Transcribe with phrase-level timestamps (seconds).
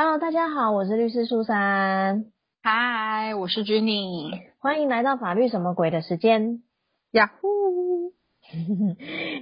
[0.00, 2.26] Hello，大家好，我是律师苏珊。
[2.62, 4.30] 嗨，我是 Jenny。
[4.60, 6.62] 欢迎来到法律什么鬼的时间。
[7.10, 8.12] 呀呼！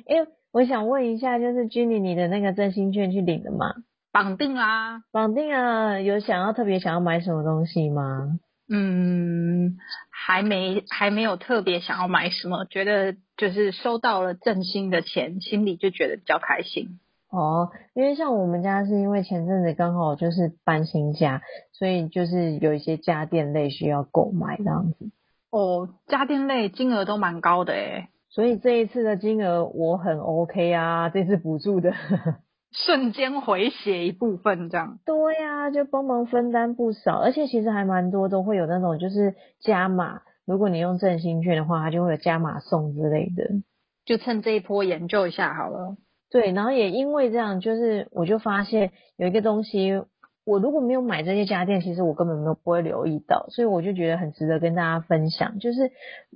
[0.08, 3.66] 因为我想问一下，就是 Jenny，你的那个振兴券去领了吗？
[4.10, 6.00] 绑定啦，绑定啊！
[6.00, 8.38] 有想要特别想要买什么东西吗？
[8.70, 9.76] 嗯，
[10.10, 16.98] 还没还没有特别想要买什么，觉得就是收到了振兴的钱，心里就觉得比较开心。
[17.30, 25.10] 哦，因为像我们家是因为前阵子刚好就是搬新家，所以就是有一些家电类需要购买这样子。
[25.50, 31.94] 哦，家电类金额都蛮高的诶所以这一次的金额我很 OK 啊，这次补助的
[32.72, 34.98] 瞬间回血一部分这样。
[35.06, 43.62] 对呀、就帮忙分担不少，而且其实还蛮多都会有那种就是加码，如果你用振兴券的话，它就会有加码送之类的。
[44.04, 45.96] 就趁这一波研究一下好了。
[46.30, 50.02] 对，然后也因为这样，就是我就发现有一个东西，
[50.44, 55.58] 我如果没有买这些家电，其实我根本没有不会留意到，所以我就觉得很值得跟大家分享。
[55.58, 55.90] 就是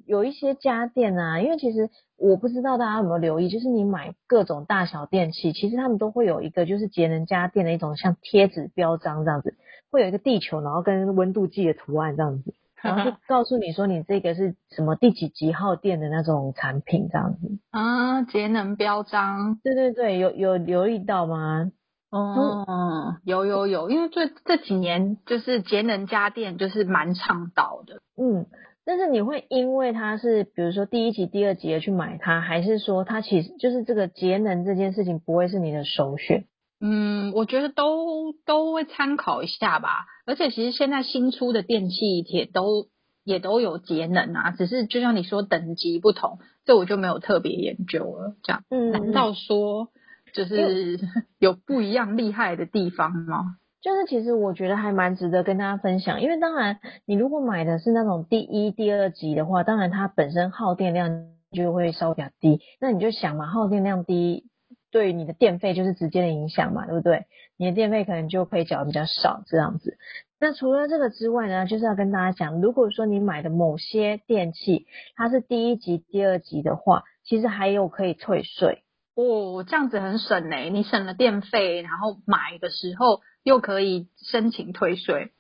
[0.06, 9.55] 有一些家电啊，因为其实我不知道大家有没有留意，就是你买各种大小电器，其实他们都会有一个就是节能家电的一种像贴纸标章这样子，
[9.91, 17.59] 会有一个地球，然后跟温度计的图案这样子， 然后就告诉你说你这个是什么第几几号电的那种产品这样子。
[17.70, 19.59] 啊，节能标章。
[19.62, 21.70] 对对对，有有留意到吗？
[22.11, 28.01] 哦，有有有，因为这这几年就是节能家电就是蛮倡导的。
[28.20, 28.47] 嗯，
[28.84, 36.47] 但是你会因为它是比如说第一集、第二集的去买它，还是说它其实就是这个节能这件事情不会是你的首选？
[36.81, 40.06] 嗯，我觉得都都会参考一下吧。
[40.31, 42.86] 而且其实现在新出的电器也都
[43.25, 48.36] 也都有节能啊，只是就像你说等级不同，这我就没有特别研究了。
[48.45, 49.89] 这样，嗯难道说
[50.33, 51.01] 就是
[51.41, 53.56] 有不一样厉害的地方吗？
[53.83, 61.11] 就是其实我觉得还蛮值得跟大家分享，因为当然你如果买的是那种第一、第二级的话，当然它本身耗电量
[61.51, 64.45] 就会稍微比较低，那你就想嘛，耗电量低。
[64.90, 67.27] 对你的电费就是直接的影响嘛，对不对？
[67.56, 69.98] 你的电费可能就可以缴的比较少这样子。
[70.39, 78.83] 那除了这个之外呢，就是要跟大家讲，如果说你买的某些电器它是第一级、第二级的话，其实还有可以退税。
[79.14, 85.30] 哦，这样子很省诶，你省了电费，然后买的时候又可以申请退税。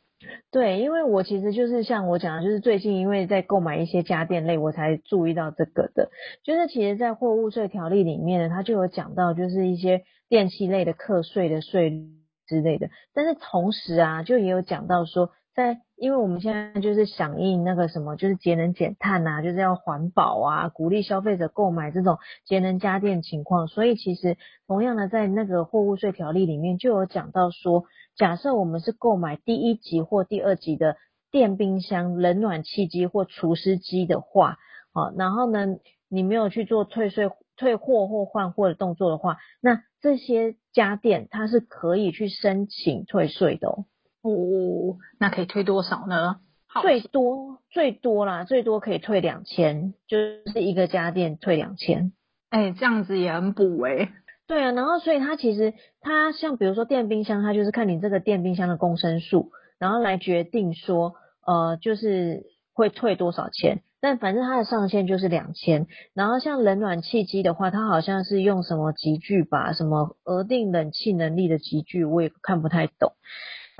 [0.50, 6.10] 对，因为我其实就是像我讲的，就是最近因为在购买一些家电类，我才注意到这个的。
[6.44, 12.08] 就是其实，在货物税条例里面呢，它就有讲到，就是一些电器类的课税的税率
[12.46, 12.90] 之类的。
[13.14, 23.68] 但是同时啊，就也有讲到说，在因为我们现在就是响应那个什么，就是节能减碳啊，就是要环保啊，鼓励消费者购买这种节能家电情况。
[23.68, 27.84] 所以其实同样的，在那个货物税条例里面就有讲到说。
[28.16, 30.96] 假设我们是购买第一级或第二级的
[31.30, 34.58] 电冰箱、冷暖气机或除湿机的话，
[34.92, 35.78] 好，然后呢，
[36.08, 43.86] 你没有去做退税、退货或换货的动作的话，那这些家电它是可以去申请退税的哦。
[44.22, 46.40] 哦，那可以退多少呢？
[46.66, 52.12] 好最多最多啦，最多可以退两千，就是一个家电退两千。
[52.50, 54.10] 哎，这样子也很补哎。
[54.46, 61.14] 对啊，然后所以它其实它像比如说电冰箱，它就是看你这个电冰箱的公升数，然后来决定说
[61.46, 63.82] 呃就是会退多少钱。
[64.02, 65.86] 但反正它的上限就是两千。
[66.14, 73.12] 然后像冷暖气机的话，它好像是用什么集聚吧，什么额定冷气能力的集聚，我也看不太懂。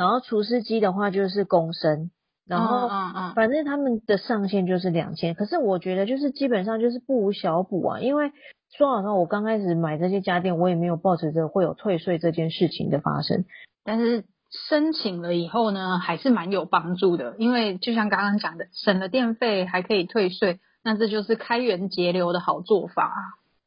[0.01, 2.11] 然后除湿机的话就是公升，
[2.47, 2.89] 然后
[3.37, 5.35] 反正他们的上限就是两千。
[5.35, 8.33] 可是我觉得就是基本上就是不无小补啊，因为。
[8.79, 13.45] 说好话，我刚开始买这些家电，我也没有抱持着会有退税这件事情的发生。
[13.85, 14.25] 但是
[14.69, 23.13] 申请了以后呢，还是蛮有帮助的，因为就像刚刚讲的，省了电费还可以退税，那这就是开源节流的好做法。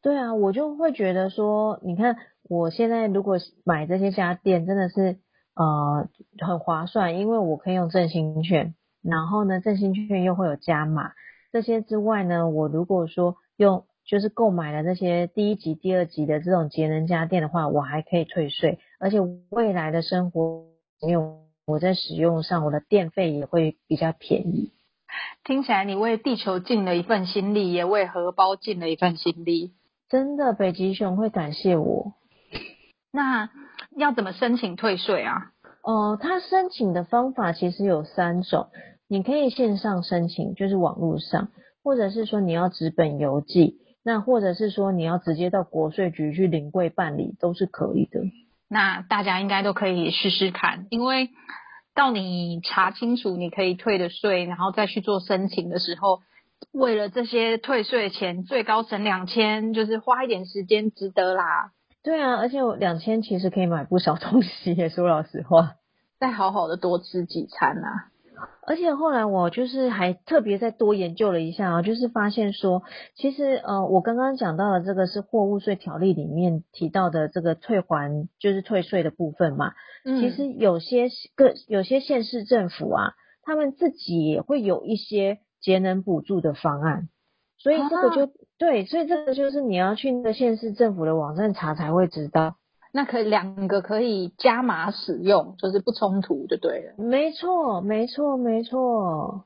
[0.02, 2.16] 对啊，我就会觉得说，你看
[2.48, 5.18] 我现在如果买这些家电，真的是
[5.56, 6.08] 呃
[6.40, 11.12] 很划算，因为我可以用振兴券，然后呢振兴券又会有加码。
[11.52, 19.20] 这些之外呢，我如果说用就是购买了这些第一级、第二级的这种节能家电的话，我还可以退税，而且
[19.50, 20.66] 未来的生活
[21.02, 24.74] 没有我在使用上，我的电费也会比较便宜。
[25.44, 29.74] 听起来你为地球尽了一份心力，也为荷包尽了一份心力。
[30.10, 32.14] 真的，北极熊会感谢我。
[33.12, 33.50] 那
[33.98, 35.52] 要怎么申请退税啊？
[35.82, 38.68] 哦，他申请的方法其实有三种，
[39.08, 41.50] 你可以线上申请，就是网络上，
[41.84, 43.80] 或者是说你要纸本邮寄。
[44.06, 48.20] 那或者是说你要直接到国税局去领柜办理，都是可以的。
[48.68, 51.30] 那大家应该都可以试试看，因为
[51.96, 56.20] 到你查清楚你可以退的税，然后再去做申请的时候，
[56.74, 61.72] 为了这些退税钱，最高省两千，就是花一点时间值得啦。
[62.04, 65.76] 对啊，而且我两千其实可以买不少东西，说老实话，
[66.20, 68.10] 再好好的多吃几餐啊。
[68.66, 72.84] 而且后来我就是还特别再多研究了一下啊，就是发现说，
[73.16, 79.74] 其实呃，我刚刚讲到的这个是货物税条例里面提到的这个退还就是退税的部分嘛。
[80.04, 80.20] 嗯。
[80.20, 83.14] 其实有些个有些县市政府啊，
[83.44, 87.08] 他们自己也会有一些节能补助的方案，
[87.64, 92.58] 所以这个就对，所以这个就是你要去那个县市政府的网站查才会知道。
[92.92, 96.94] 那可以两个可以加码使用，就是不冲突就对了。
[96.98, 99.46] 没错，没错，没错。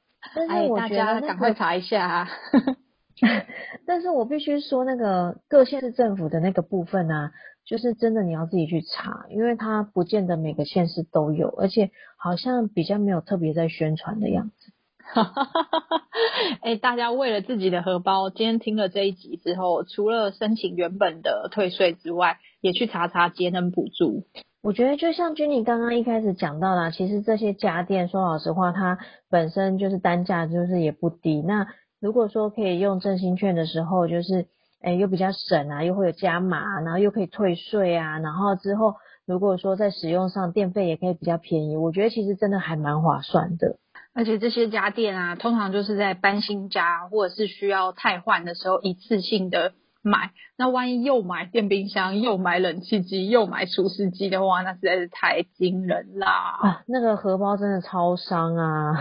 [0.49, 2.05] 哎，大家赶快查一下。
[2.05, 2.27] 啊
[3.87, 7.31] 但是我必须说，那个各县市政府的那个部分呢，
[7.65, 14.73] 就是真的你要自己去查，因为它不见得每个县市都有，而且好像比较没有特别在宣传的样子。
[16.81, 24.25] 大家为了自己的荷包，今天听了这一集之后，除了申请原本的退税之外，也去查查节能补助。
[24.63, 28.97] 我觉得就像君妮刚刚一开始讲到啦，其实这些家电说老实话，它
[29.29, 31.41] 本身就是单价就是也不低。
[31.41, 31.67] 那
[32.01, 34.47] 如果说可以用振兴券的时候，就是
[34.81, 43.77] 哎又比较省啊，又会有加码，然后又可以退税啊，然后之后如果说在使用上电费也可以比较便宜，我觉得其实真的还蛮划算的。
[44.17, 50.31] 而且这些家电啊，通常就是在搬新家或者是需要汰换的时候一次性的买。
[50.57, 56.31] 那万一又买电冰箱、又买冷气机、又买除湿机的话，那实在是太惊人啦！
[56.31, 58.97] 啊，那个荷包真的超伤啊！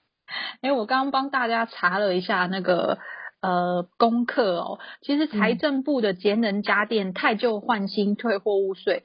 [0.62, 2.96] 哎，我刚刚帮大家查了一下那个
[3.42, 9.04] 呃功课哦，其实财政部的节能家电太旧换新退货物税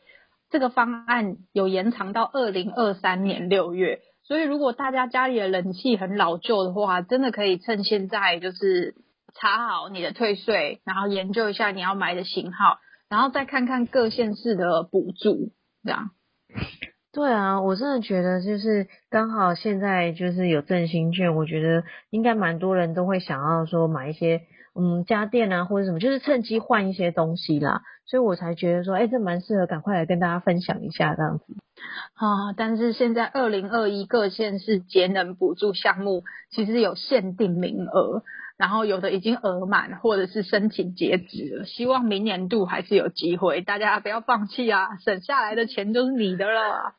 [0.50, 4.00] 这个方案有延长到二零二三年六月。
[4.32, 8.96] 所以，如果大家家里的冷气很老旧的话，真的可以趁现在就是
[9.34, 12.80] 查好你的退税，然后研究一下你要买的型号，
[13.10, 15.52] 然后再看看各县市的补助，
[15.84, 16.12] 这样。
[17.12, 27.82] 对啊，我真的觉得就是刚好现在就是有振兴券，我觉得应该蛮多人都会想要说买一些嗯家电啊或者什么，就是趁机换一些东西啦。
[28.06, 31.46] 所以我才觉得说，哎，这蛮适合赶快来跟大家分享一下这样子。
[32.16, 38.24] 啊，但是现在二零二一各县市节能补助项目其实有限定名额，
[38.58, 46.94] 然后有的已经额满或者是申请截止了，希望明年度还是有机会，大家不要放弃啊，省下来的钱都是你的了。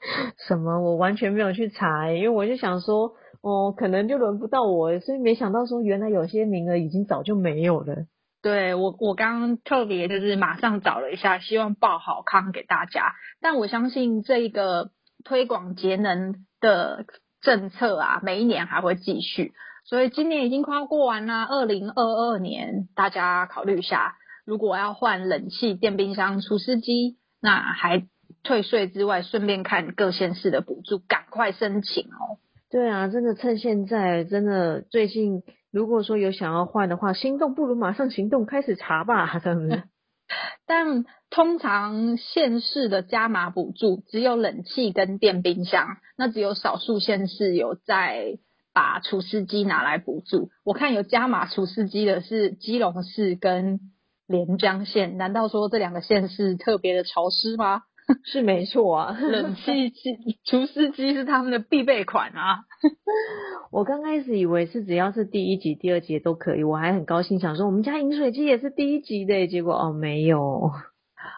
[0.48, 0.80] 什么？
[0.80, 3.12] 我完全没有去查，因为我就想说，
[3.42, 8.06] 哦，可能就轮不到我，所以没想到说原来有些名额已经早就没有了。
[8.40, 13.12] 对我，我刚特别就是马上找了一下，希望报好康给大家。
[13.40, 14.90] 但我相信这一个
[15.24, 17.04] 推广节能的
[17.40, 19.52] 政策啊，每一年还会继续。
[19.84, 28.06] 所以今年已经快要过完啦，二零二二年大家考虑一下，如果要换冷气、电冰箱、除湿机，那还
[28.44, 32.38] 退税之外，顺便看各县市的补助，赶快申请哦。
[32.72, 35.42] 对啊，真的趁现在，真的最近。
[35.70, 39.82] 如果说有想要换的话，心动不如马上行动，开始查吧，这样子。
[40.66, 48.38] 但通常县市的加码补助只有冷气跟电冰箱，那只有少数县市有在
[48.72, 50.48] 把除湿机拿来补助。
[50.64, 53.80] 我看有加码除湿机的是基隆市跟
[54.26, 57.82] 连江县，难道说这两个县市特别的潮湿吗？
[58.24, 62.64] 是没错啊，冷气机、除湿机是他们的必备款啊。
[63.70, 70.70] 我刚开始以为是只要是第一集、第二集都可以，我还很高兴，想说我们家饮水机也是第一集的，结果哦没有。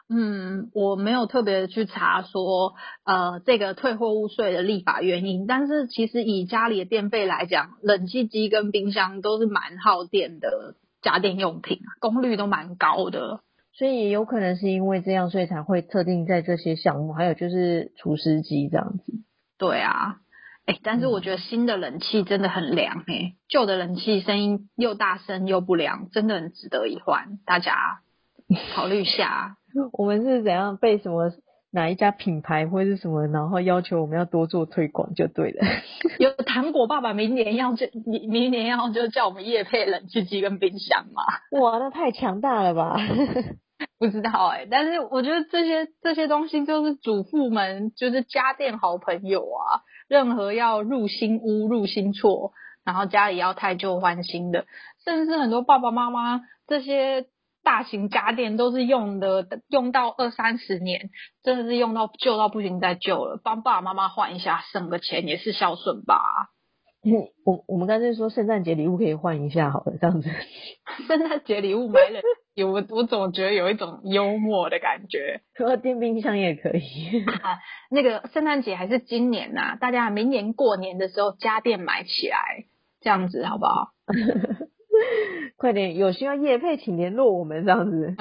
[0.09, 13.41] 嗯，我没有特别去查说呃这个退货物税的立法原因，但是其实以家里的电费来讲，冷气机跟冰箱都是蛮耗电的家电用品，功率都蛮高的。
[13.77, 19.13] 所以也有可能是因为这样，所以才会特定在这些项目，还有就是除湿机这样子。
[19.59, 20.17] 对啊，
[20.67, 28.01] 哎，但是我觉得新的冷气真的很凉哎，旧的冷气声音又大声又不凉，真的很值得一换，大家
[28.75, 29.57] 考虑下。
[29.93, 31.33] 我们是怎样被什么
[31.73, 35.67] 哪一家品牌或是什么，然后要求我们要多做推广就对了。
[36.21, 41.25] 有糖果爸爸明年要就明明年要就叫我们夜配冷气机跟冰箱嘛？
[41.59, 42.97] 哇，那太强大了吧！
[44.05, 49.81] 不知道哎，但是我觉得这些这些东西就是主妇们就是家电好朋友啊。
[50.07, 52.53] 任何要入新屋、入新厝，
[52.85, 54.67] 然后家里要太旧换新的，
[55.03, 57.25] 甚至很多爸爸妈妈这些
[57.63, 61.09] 大型家电都是用的用到二三十年，
[61.43, 66.51] 真的是用到旧到不行再旧了，帮爸爸妈妈换一下，省个钱也是孝顺吧。
[67.45, 70.31] 我我们干脆说圣诞节礼物可以换一下好了，这样子。
[71.07, 72.21] 圣诞节礼物买了，
[72.55, 75.43] 有我我总觉得有一种幽默的感觉。
[75.57, 77.25] 说电冰箱也可以。
[77.91, 82.65] 那个圣诞节还是今年呐，大家明年过年的时候家电买起来，
[83.03, 83.93] 这样子好不好？
[85.57, 88.17] 快点，有需要叶配请联络我们这样子。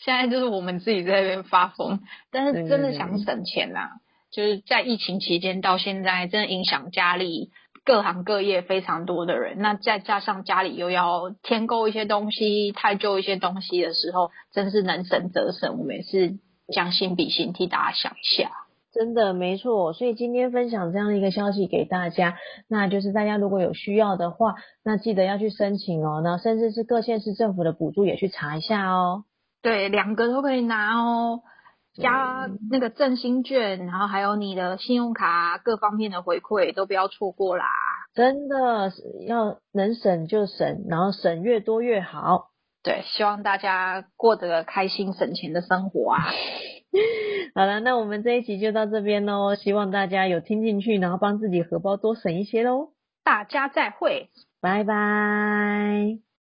[0.00, 7.50] 现在就是我们自己在那边发疯，但是真的想省钱呐，就是在疫情期间到现在，真的影响家里。
[7.88, 15.78] 各行各业非常多的人，那再加上家里又要添购一些东西、太旧一些东西的时候，真是能省则省。
[15.78, 16.38] 我们也是
[16.70, 18.50] 将心比心，替大家想一下。
[18.92, 22.36] 真的没错，所以今天分享这样的一个消息给大家，
[22.68, 26.20] 那就是大家如果有需要的话，那记得要去申请哦。
[26.22, 29.24] 那甚至是各县市政府的补助也去查一下哦。
[29.62, 31.40] 对，两个都可以拿哦。
[32.00, 37.64] 加那个振兴券，然后还有你的信用卡各方面的回馈都不要错过啦！
[38.18, 38.90] 真的
[39.28, 42.48] 要能省就省，然后省越多越好。
[42.82, 46.24] 对，希望大家过得开心省钱的生活啊！
[47.54, 52.88] 好了，那我们这一集就到这边喽，希望大家有听进去，然后帮自己荷包多省一些喽。
[53.22, 56.27] 大家再会，拜拜。